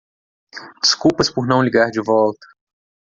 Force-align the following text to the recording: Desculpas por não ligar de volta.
Desculpas 0.81 1.29
por 1.29 1.45
não 1.45 1.61
ligar 1.61 1.91
de 1.91 2.01
volta. 2.01 2.47